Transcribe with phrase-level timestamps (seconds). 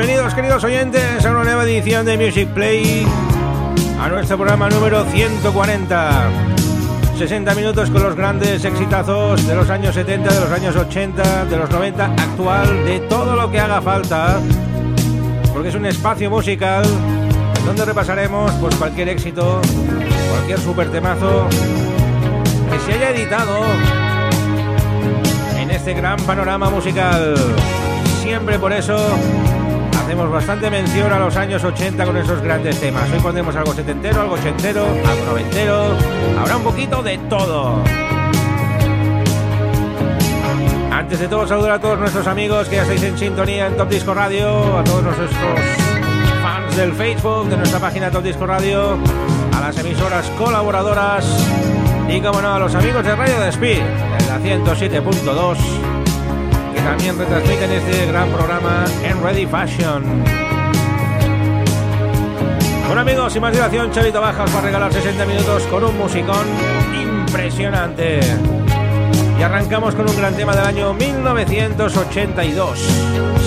[0.00, 3.06] Bienvenidos queridos oyentes a una nueva edición de Music Play,
[4.00, 6.30] a nuestro programa número 140.
[7.18, 11.54] 60 minutos con los grandes exitazos de los años 70, de los años 80, de
[11.54, 14.40] los 90, actual, de todo lo que haga falta,
[15.52, 16.82] porque es un espacio musical
[17.66, 19.60] donde repasaremos pues cualquier éxito,
[20.30, 21.46] cualquier super temazo
[22.70, 23.64] que se haya editado
[25.58, 27.34] en este gran panorama musical.
[28.22, 28.96] Siempre por eso
[30.10, 33.08] hacemos bastante mención a los años 80 con esos grandes temas.
[33.12, 35.96] Hoy pondremos algo setentero, algo ochentero, algo noventero.
[36.36, 37.80] Habrá un poquito de todo.
[40.90, 43.88] Antes de todo, saludar a todos nuestros amigos que ya estáis en sintonía en Top
[43.88, 45.30] Disco Radio, a todos nuestros
[46.42, 48.98] fans del Facebook, de nuestra página Top Disco Radio,
[49.56, 51.24] a las emisoras colaboradoras
[52.08, 55.89] y, como no, a los amigos de Radio Despí, en la 107.2
[56.84, 60.04] también retransmiten este gran programa en Ready Fashion.
[62.86, 66.46] Bueno amigos, sin más dilación, Chavito Bajas va a regalar 60 minutos con un musicón
[67.00, 68.20] impresionante.
[69.38, 72.78] Y arrancamos con un gran tema del año 1982.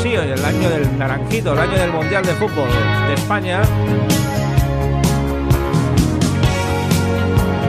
[0.01, 2.69] Sí, el año del naranjito, el año del Mundial de Fútbol
[3.07, 3.61] de España.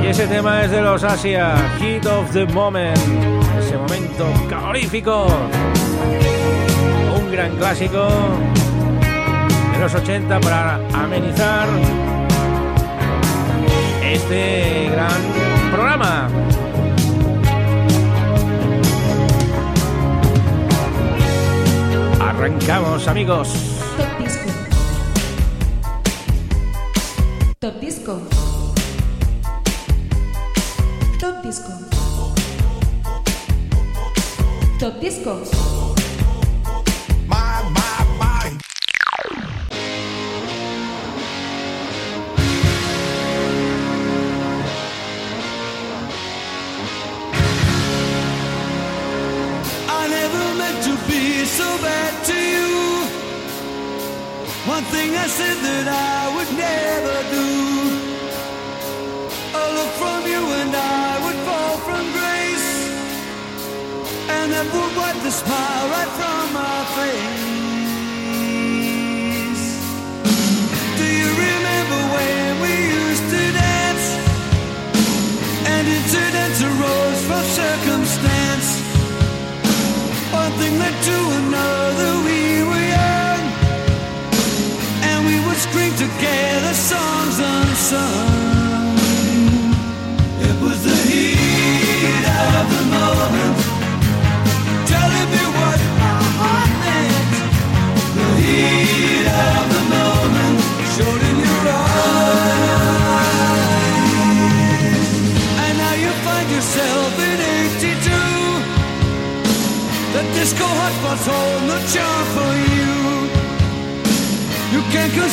[0.03, 3.34] Y ese tema es de los Asia, Heat of the Moment
[4.19, 5.26] momento calorífico.
[7.16, 8.08] Un gran clásico
[9.72, 11.69] de los 80 para amenizar
[14.02, 16.28] este gran programa.
[22.20, 23.74] Arrancamos amigos.
[35.25, 35.63] Discos.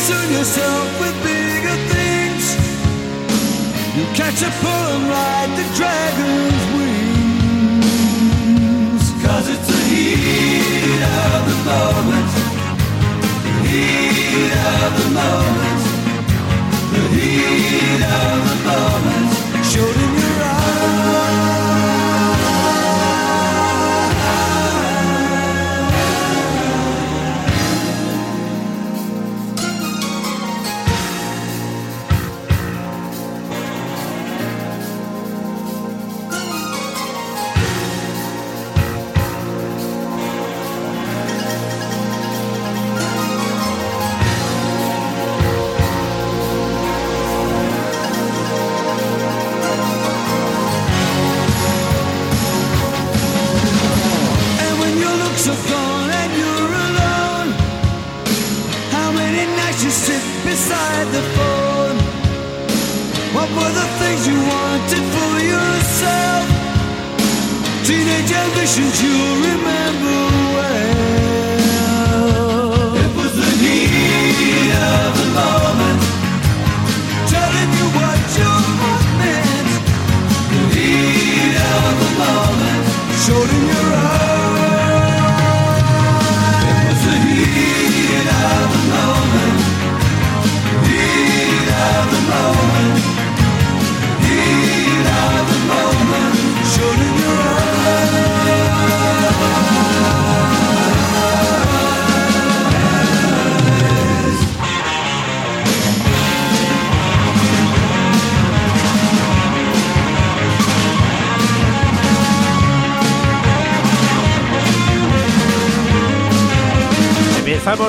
[0.01, 2.45] Concern yourself with bigger things.
[3.95, 7.03] You catch a pull and ride the dragon's wings.
[9.23, 12.31] Cause it's the heat of the moment.
[13.45, 15.81] The heat of the moment.
[16.93, 19.29] The heat of the moment.
[19.71, 19.97] Showed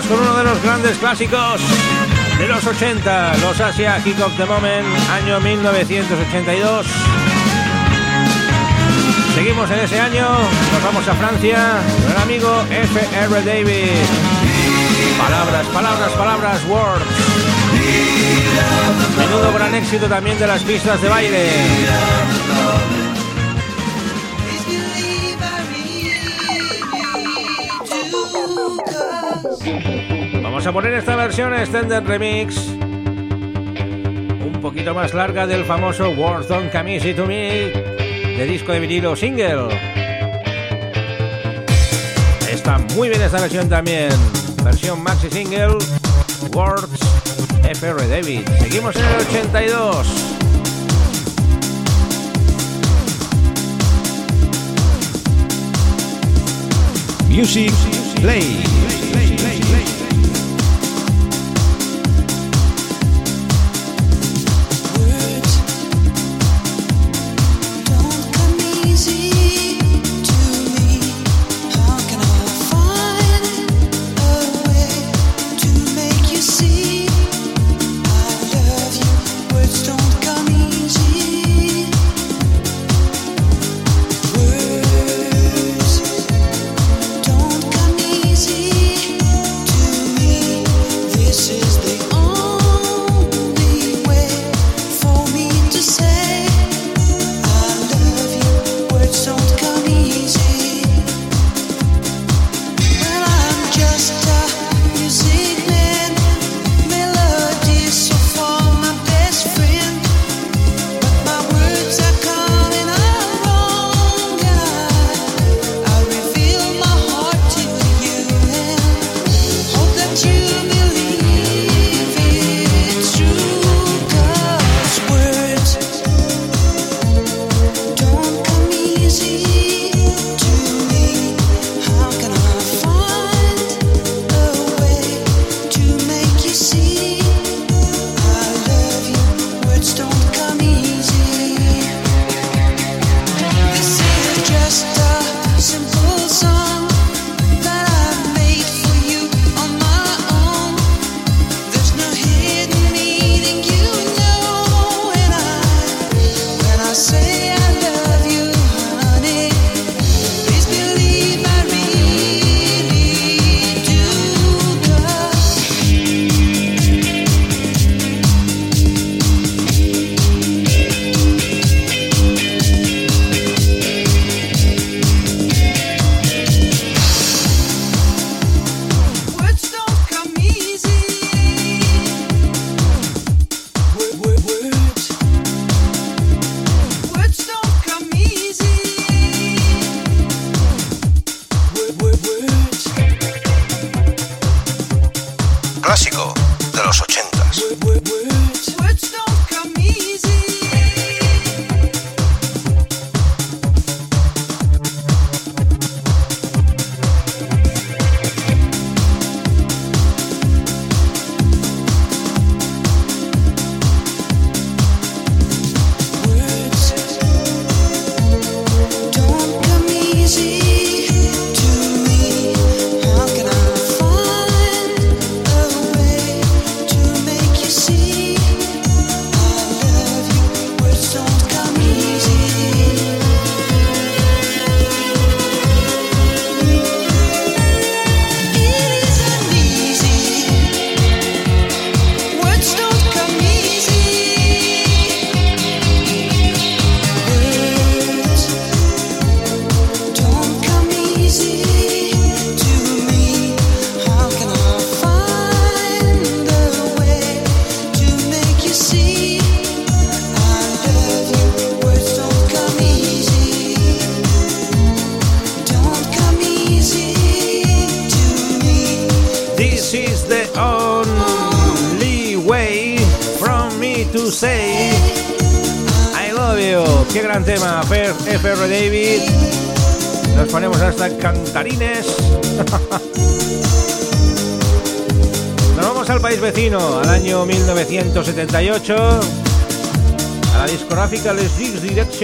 [0.08, 1.60] con uno de los grandes clásicos
[2.38, 6.87] de los 80, los Asia Kick of the Moment, año 1982.
[9.34, 10.26] Seguimos en ese año,
[10.72, 13.43] nos vamos a Francia, con el amigo F.R.
[13.43, 14.08] Davis.
[15.19, 17.06] Palabras, palabras, palabras, words.
[19.19, 21.50] Menudo gran éxito también de las pistas de baile.
[30.42, 32.56] Vamos a poner esta versión Extended Remix,
[34.44, 37.70] un poquito más larga del famoso Words Don't Come Easy to Me
[38.36, 39.68] de disco de vinilo single.
[42.50, 44.10] Está muy bien esta versión también,
[44.64, 45.78] versión maxi single,
[46.52, 47.00] Words
[47.62, 48.40] FR David.
[48.58, 50.06] Seguimos en el 82.
[57.28, 57.72] Music
[58.20, 58.71] Play.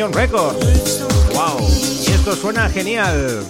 [0.06, 1.02] Records.
[1.34, 1.58] ¡Wow!
[2.06, 3.44] Y esto suena genial.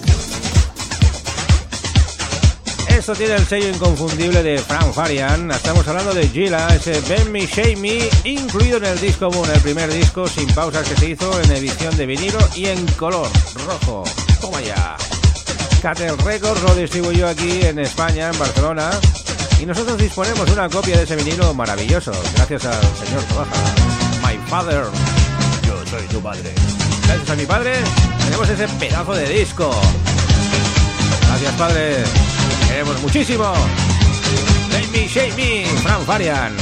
[2.89, 5.51] Esto tiene el sello inconfundible de Frank Farian.
[5.51, 9.61] Estamos hablando de Gila, ese Ben Me Shake Me, incluido en el disco Moon, el
[9.61, 13.29] primer disco sin pausas que se hizo en edición de vinilo y en color
[13.67, 14.03] rojo.
[14.41, 14.97] ¡Toma ya!
[15.83, 18.89] Cattle Records lo distribuyó aquí en España, en Barcelona.
[19.61, 23.75] Y nosotros disponemos de una copia de ese vinilo maravilloso, gracias al señor Trabaja.
[24.23, 25.18] My Father
[25.99, 26.53] soy tu padre.
[27.05, 27.73] Gracias a mi padre
[28.23, 29.71] tenemos ese pedazo de disco.
[31.27, 31.97] Gracias padre,
[32.67, 33.53] queremos muchísimo.
[34.71, 36.55] Let me, shake me, Fran Farian.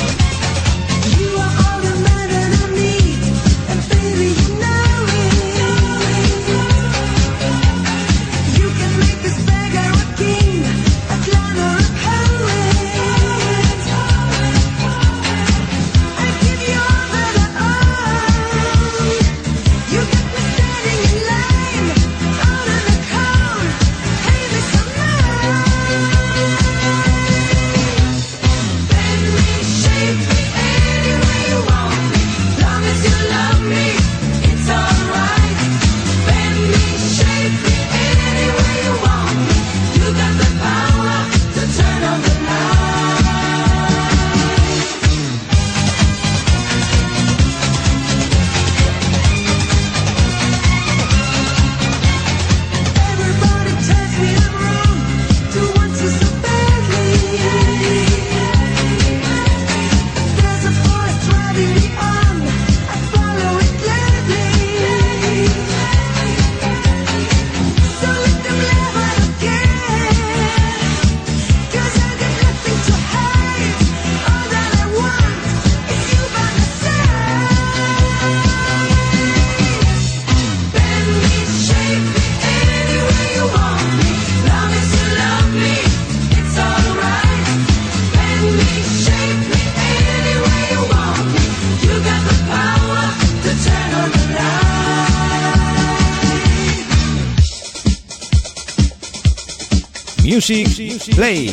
[100.28, 100.68] Music
[101.16, 101.48] Play.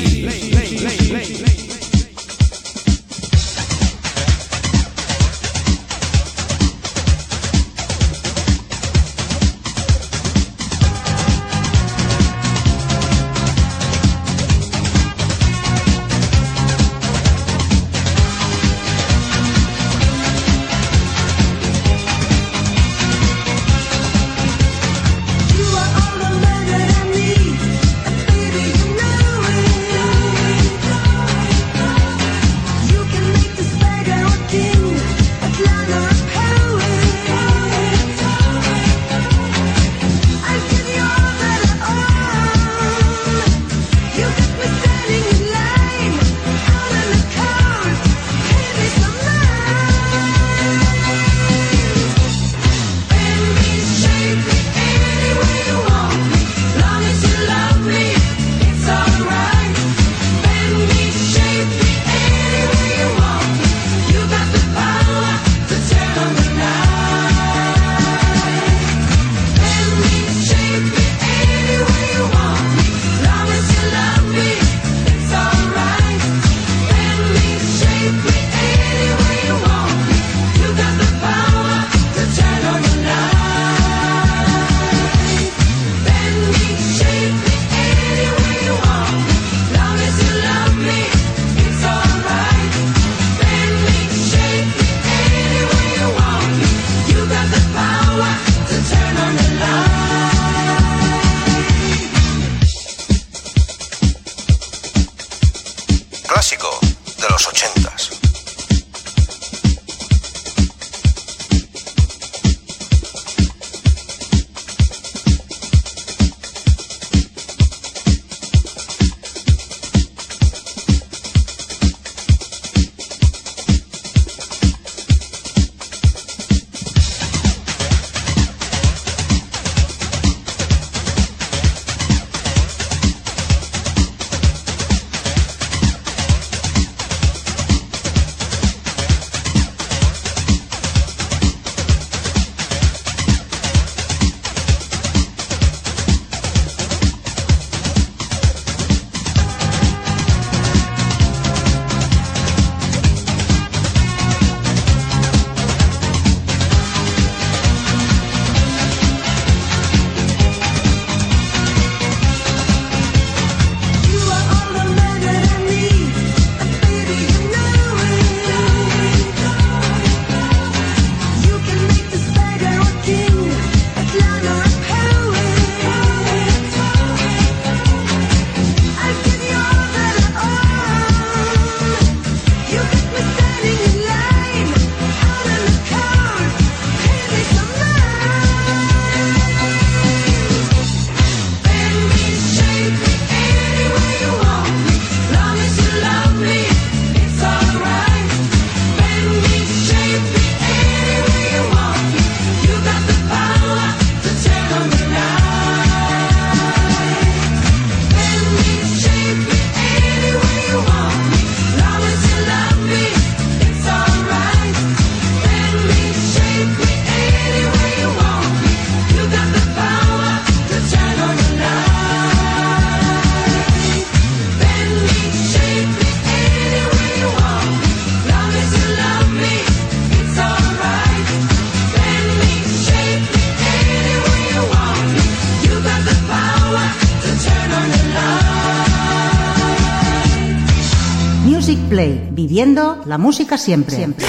[241.94, 243.94] Play, viviendo la música siempre.
[243.94, 244.26] siempre.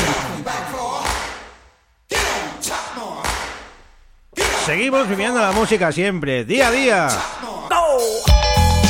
[4.64, 7.08] Seguimos viviendo la música siempre, día a día.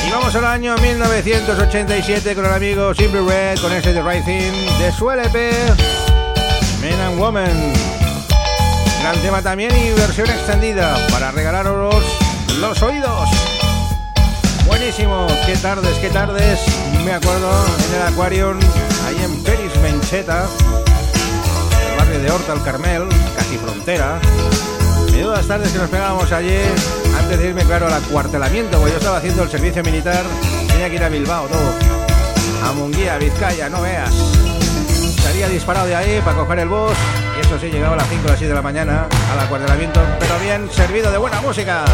[0.06, 4.78] Y vamos al año 1987 con el amigo Simple Red con este The Right Thing
[4.78, 5.52] de su LP
[6.82, 7.74] Men and Woman.
[9.00, 12.04] Gran tema también y versión extendida para regalaros
[12.60, 13.30] los oídos.
[14.68, 16.60] Buenísimo, qué tardes, qué tardes.
[17.06, 17.52] Me acuerdo
[17.88, 18.60] en el Aquarium,
[19.06, 20.48] ahí en Peris Mencheta,
[21.92, 23.04] el barrio de Horta, el Carmel,
[23.38, 24.20] casi frontera.
[25.12, 26.58] Menudas tardes que nos pegábamos allí
[27.16, 30.24] antes de irme, claro, al acuartelamiento, porque yo estaba haciendo el servicio militar,
[30.68, 31.74] tenía que ir a Bilbao, todo.
[32.68, 34.12] A Munguía, Vizcaya, no veas.
[35.22, 36.98] Salía disparado de ahí para coger el bus
[37.38, 40.02] y eso sí, llegaba a las 5 o las 6 de la mañana al acuartelamiento,
[40.20, 41.86] pero bien servido de buena música.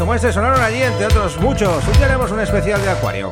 [0.00, 1.86] Como este sonaron allí, entre otros muchos.
[1.86, 3.28] Hoy tenemos un especial de Acuario.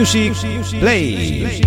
[0.00, 0.34] Music
[0.80, 1.60] Play.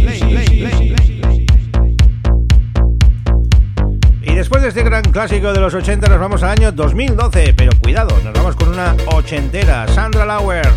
[4.24, 7.72] Y después de este gran clásico de los 80 nos vamos al año 2012, pero
[7.80, 9.88] cuidado, nos vamos con una ochentera.
[9.88, 10.68] Sandra Lowers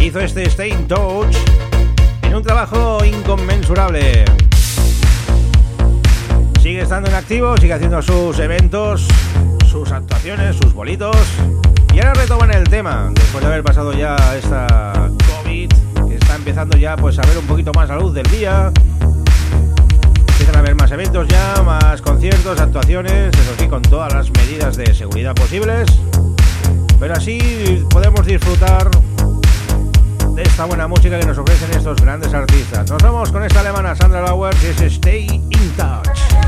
[0.00, 1.34] hizo este Stay in Touch
[2.22, 4.24] en un trabajo inconmensurable.
[6.60, 9.08] Sigue estando en activo, sigue haciendo sus eventos,
[9.68, 11.16] sus actuaciones, sus bolitos.
[11.92, 15.10] Y ahora retoman el tema, después de haber pasado ya esta
[15.42, 15.81] COVID,
[16.42, 18.72] empezando ya pues a ver un poquito más la luz del día.
[20.28, 24.76] Empiezan a haber más eventos ya, más conciertos, actuaciones, eso sí, con todas las medidas
[24.76, 25.88] de seguridad posibles.
[26.98, 28.90] Pero así podemos disfrutar
[30.34, 32.90] de esta buena música que nos ofrecen estos grandes artistas.
[32.90, 36.41] Nos vamos con esta alemana Sandra Lauer, que es Stay in Touch.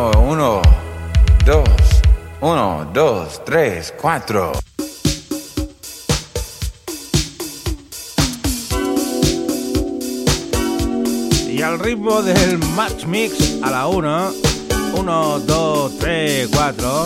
[0.00, 0.62] Oh, uno,
[1.44, 1.68] dos,
[2.40, 4.52] uno, dos, tres, cuatro.
[11.48, 14.32] Y al ritmo del Match Mix a la 1,
[14.94, 17.04] 1, 2, 3, 4.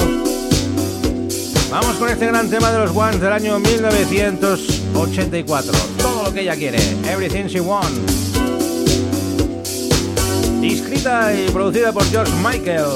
[1.70, 5.72] Vamos con este gran tema de los Ones del año 1984.
[5.96, 6.76] Todo lo que ella quiere,
[7.06, 8.31] Everything She Wants.
[10.62, 12.86] Escrita y producida por George Michael.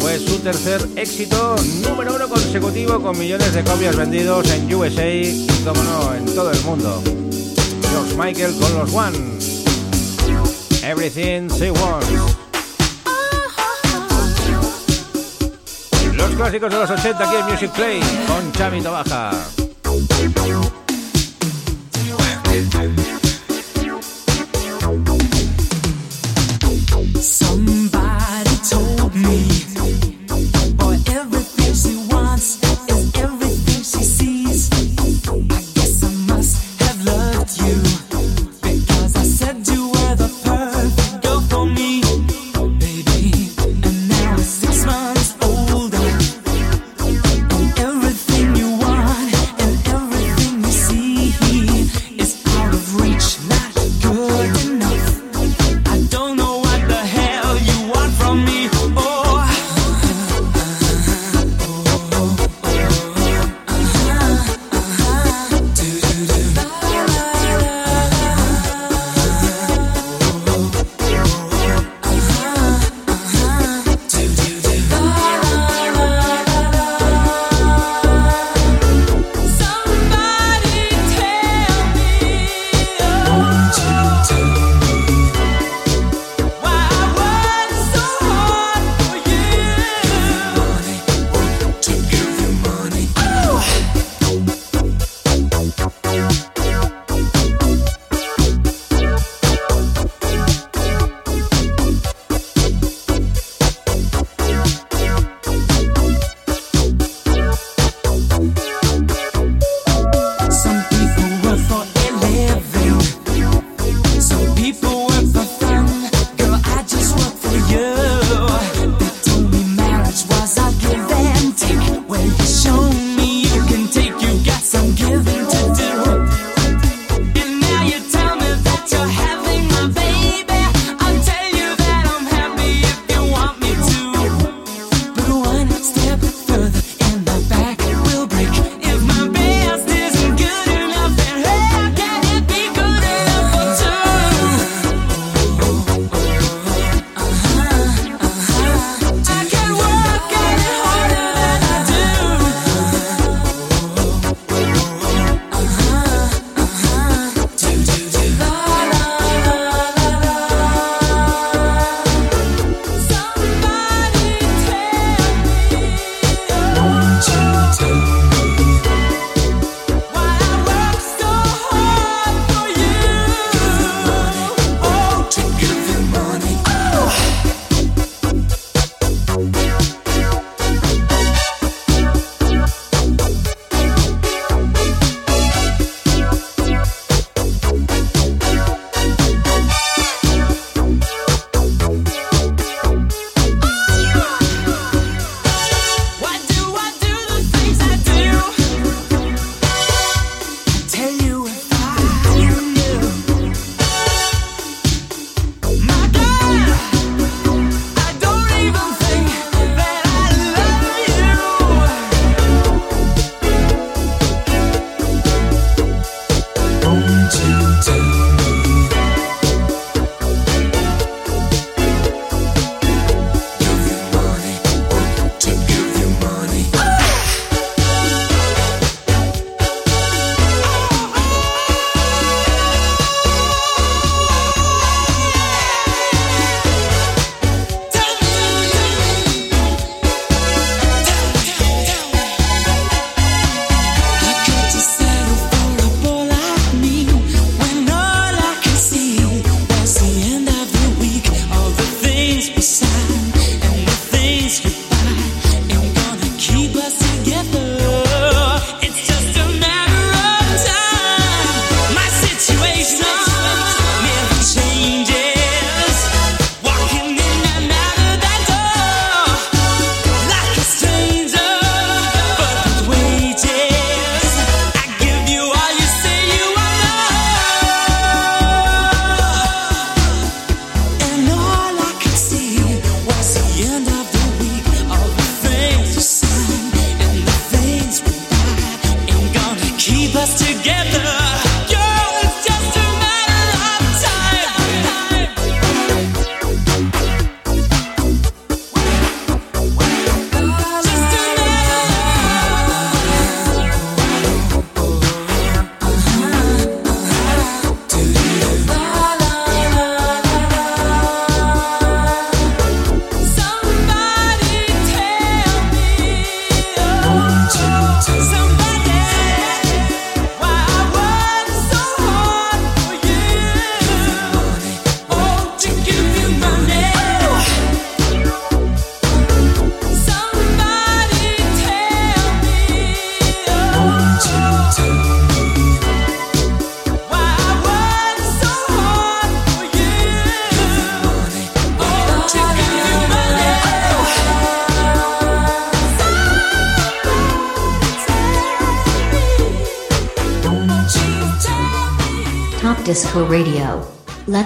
[0.00, 5.46] Fue su tercer éxito número uno consecutivo con millones de copias vendidos en USA y,
[5.64, 7.02] como no, en todo el mundo.
[7.90, 9.18] George Michael con los One.
[10.82, 12.08] Everything She Wants.
[16.14, 19.32] Los clásicos de los 80 aquí en Music Play con Chavito Baja.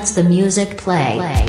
[0.00, 1.16] lets the music play.
[1.16, 1.46] play.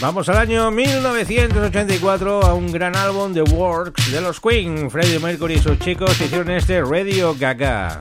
[0.00, 4.90] Vamos al año 1984 a un gran álbum de Works de los Queen.
[4.90, 8.00] Freddie Mercury y sus chicos hicieron este Radio Gaga.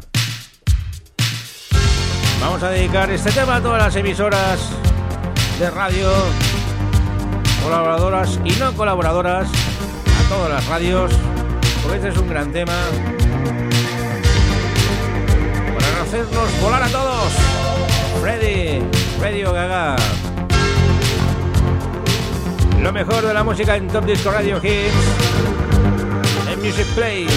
[2.39, 4.59] Vamos a dedicar este tema a todas las emisoras
[5.59, 6.09] de radio,
[7.63, 11.11] colaboradoras y no colaboradoras, a todas las radios,
[11.81, 12.75] porque este es un gran tema
[16.07, 17.33] hacernos volar a todos.
[18.21, 18.81] Freddy,
[19.19, 19.97] Radio Gaga.
[22.81, 24.93] Lo mejor de la música en Top Disco Radio Hits.
[26.49, 27.27] En Music Play.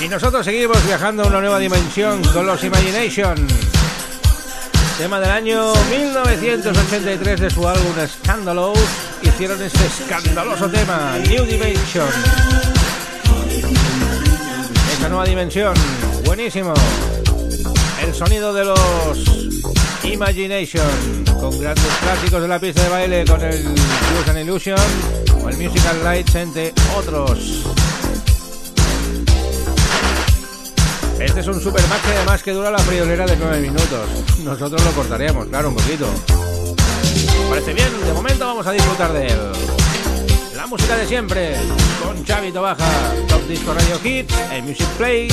[0.00, 3.51] Y nosotros seguimos viajando a una nueva dimensión con los Imagination.
[5.02, 8.78] Tema del año 1983 de su álbum Scandalous.
[9.20, 12.08] Hicieron este escandaloso tema, New Dimension.
[14.92, 15.74] Esta nueva dimensión,
[16.24, 16.72] buenísimo.
[18.00, 19.58] El sonido de los
[20.04, 23.74] Imagination, con grandes clásicos de la pista de baile, con el
[24.28, 24.78] and Illusion
[25.42, 27.64] o el Musical Lights, entre otros.
[31.24, 34.08] Este es un super match además que dura la friolera de 9 minutos.
[34.42, 36.06] Nosotros lo cortaríamos, claro, un poquito.
[37.48, 39.38] Parece bien, de momento vamos a disfrutar de él.
[40.56, 41.54] La música de siempre,
[42.02, 45.28] con Xavi Tobaja, Top Disco Radio Hits, el Music Play.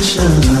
[0.00, 0.56] Devotion.
[0.56, 0.59] I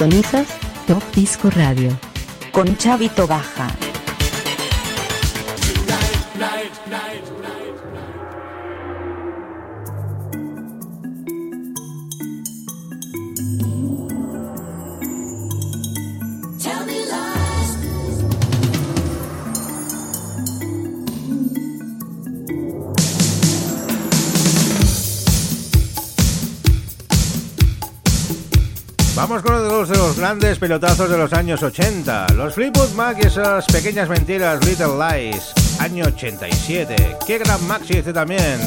[0.00, 0.48] Sintonizas
[0.86, 1.90] Top Disco Radio.
[2.52, 3.89] Con Chavito Baja.
[30.20, 32.34] Grandes pelotazos de los años 80.
[32.34, 35.54] Los Fleetwood Mac y esas pequeñas mentiras, Little Lies.
[35.78, 37.16] Año 87.
[37.26, 38.60] Qué gran maxi este también.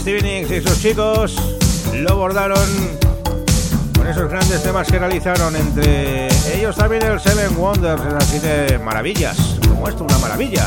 [0.00, 1.36] Stevie Nicks y sus chicos
[1.94, 2.68] lo bordaron
[3.96, 5.54] con esos grandes temas que realizaron.
[5.54, 9.36] Entre ellos también el Seven Wonders, así de maravillas.
[9.68, 10.64] Como esto, una maravilla.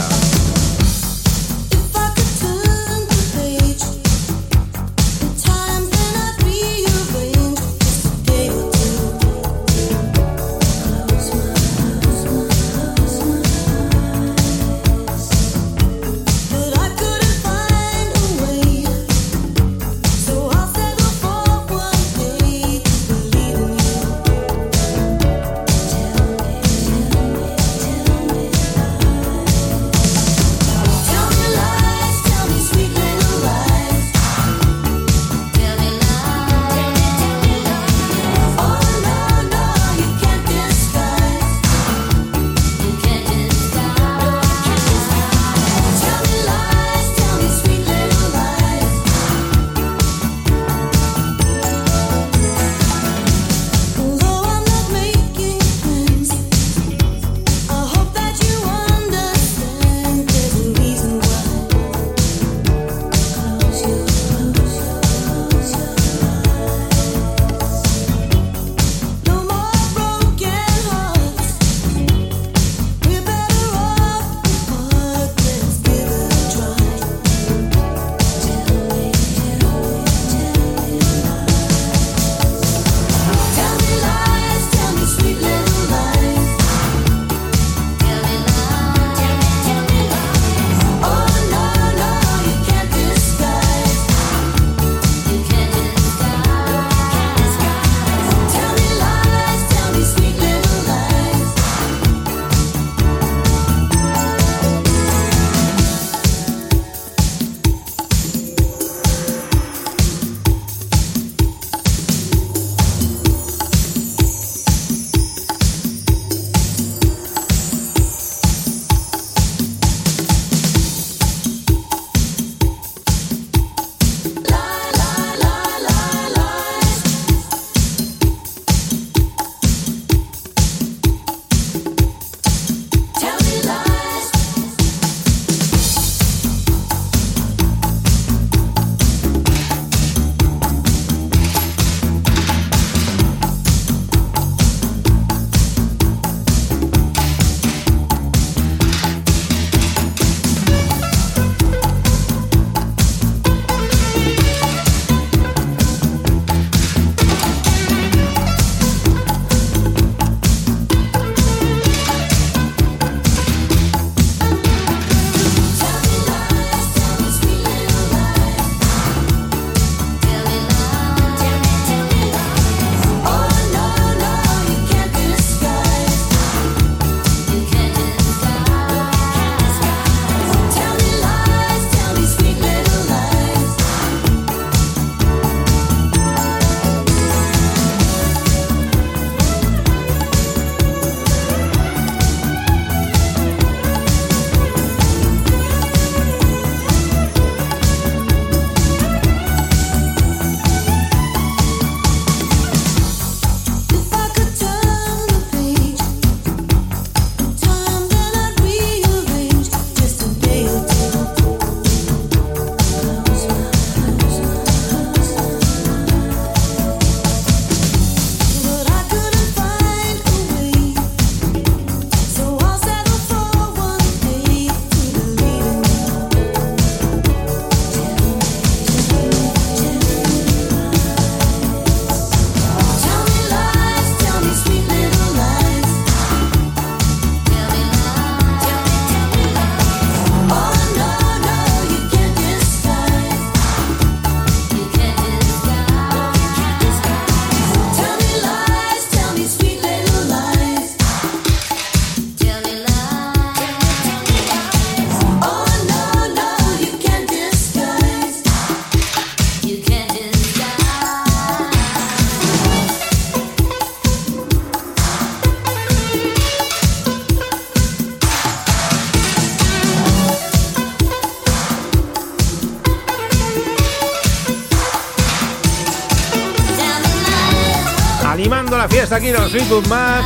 [279.56, 280.26] Fleetwood Mac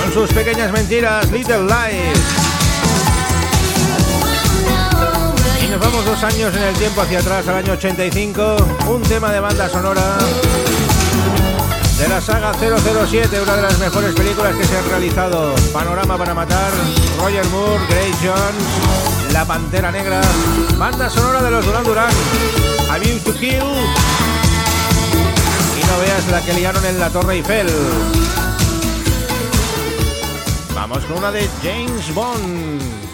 [0.00, 2.20] con sus pequeñas mentiras, Little Lies.
[5.64, 8.56] Y nos vamos dos años en el tiempo hacia atrás, al año 85,
[8.86, 10.16] un tema de banda sonora
[11.98, 15.56] de la saga 007, una de las mejores películas que se han realizado.
[15.72, 16.70] Panorama para matar,
[17.18, 20.20] Roger Moore, Grace Jones, La Pantera Negra,
[20.78, 22.10] banda sonora de los Duran Duran,
[22.88, 23.56] A View to Kill.
[25.74, 27.66] Y no veas la que liaron en la Torre Eiffel.
[30.92, 33.11] Vamos con una de James Bond.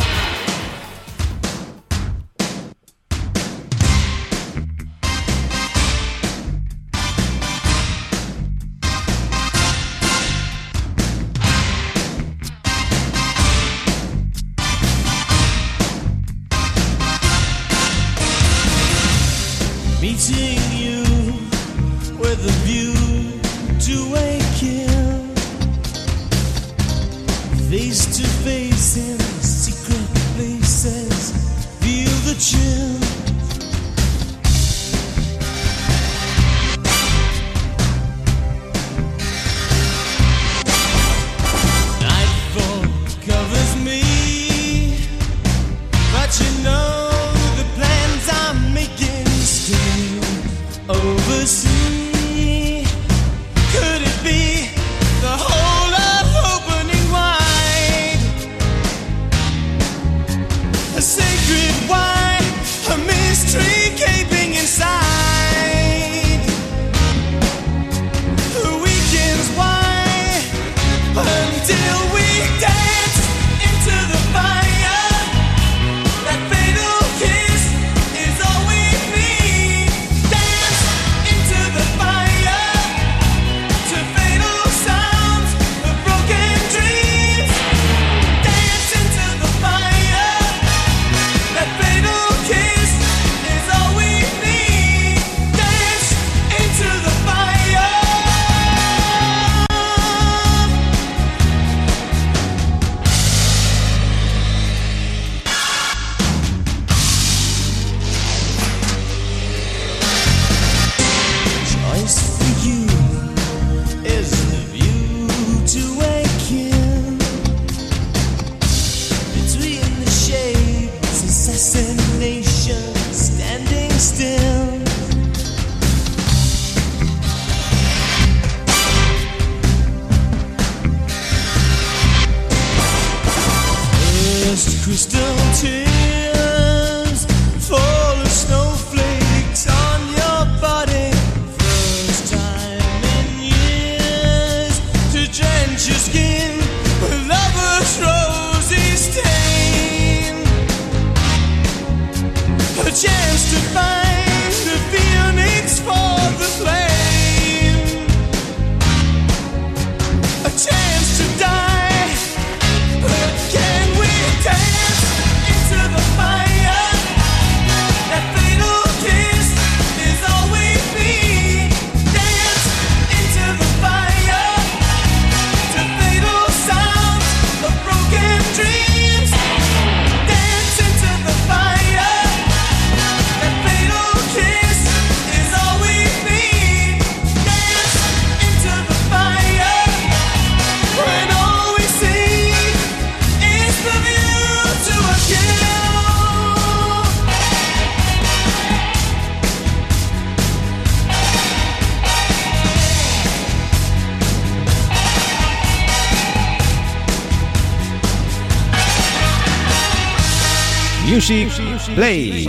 [211.98, 212.46] Play.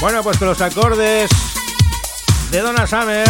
[0.00, 1.28] Bueno, pues con los acordes
[2.52, 3.26] de Donna Summer,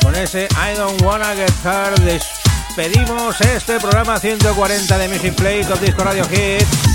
[0.00, 5.80] con ese I Don't Wanna Get Hard, despedimos este programa 140 de Music Play Top
[5.80, 6.87] Disco Radio Hit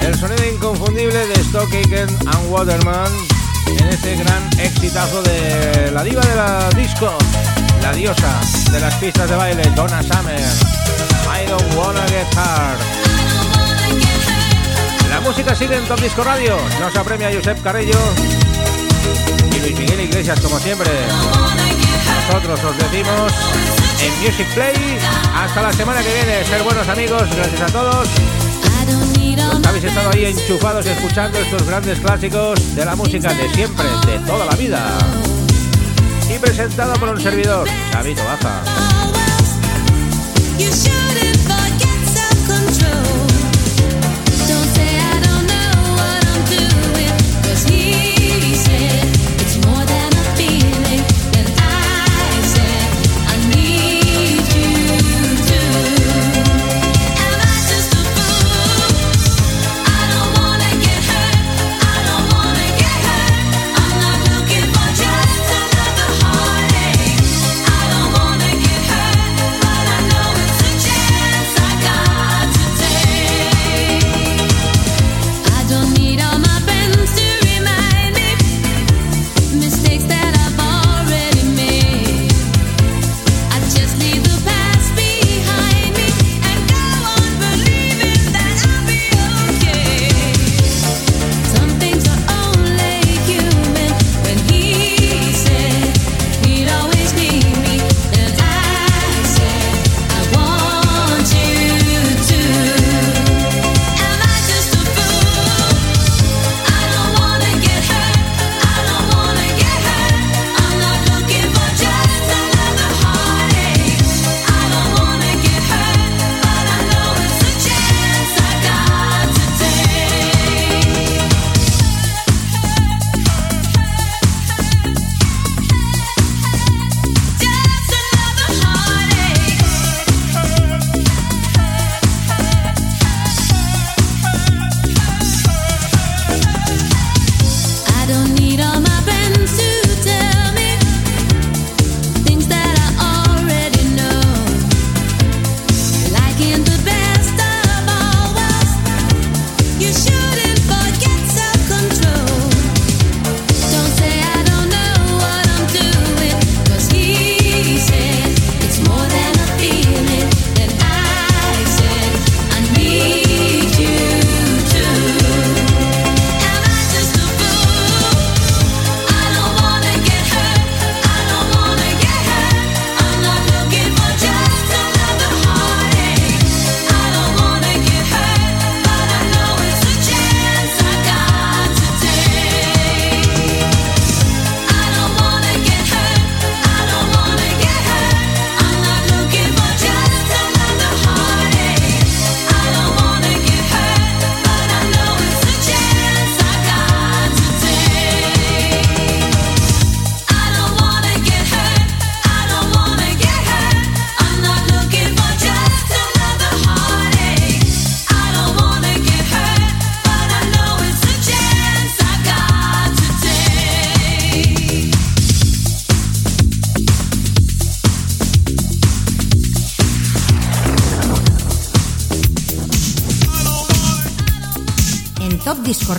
[0.00, 3.12] el sonido inconfundible de Stockaken and Waterman
[3.66, 7.16] en este gran exitazo de la diva de la disco,
[7.82, 8.40] la diosa
[8.70, 10.40] de las pistas de baile, Donna Summer.
[11.28, 12.78] I don't wanna get hard.
[15.10, 16.56] La música sigue en Top Disco Radio.
[16.80, 17.98] Nos apremia Josep Carello
[19.54, 20.90] y Luis Miguel Iglesias, como siempre.
[22.28, 23.32] Nosotros os decimos
[24.02, 24.98] en Music Play.
[25.34, 26.44] Hasta la semana que viene.
[26.44, 27.28] Ser buenos amigos.
[27.34, 28.49] Gracias a todos.
[29.66, 34.46] Habéis estado ahí enchufados escuchando estos grandes clásicos de la música de siempre, de toda
[34.46, 34.98] la vida.
[36.34, 38.62] Y presentado por un servidor, Xavi Baja.